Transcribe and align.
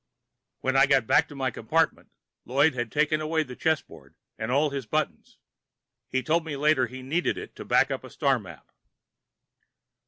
When 0.61 0.75
I 0.75 0.87
got 0.87 1.05
back 1.05 1.27
to 1.27 1.35
my 1.35 1.51
compartment, 1.51 2.09
Lloyd 2.43 2.73
had 2.73 2.91
taken 2.91 3.21
away 3.21 3.43
the 3.43 3.55
chessboard 3.55 4.15
and 4.35 4.51
all 4.51 4.71
his 4.71 4.87
buttons. 4.87 5.37
He 6.09 6.23
told 6.23 6.43
me 6.43 6.55
later 6.57 6.87
he 6.87 7.03
needed 7.03 7.37
it 7.37 7.55
to 7.57 7.65
back 7.65 7.91
up 7.91 8.03
a 8.03 8.09
star 8.09 8.39
map. 8.39 8.71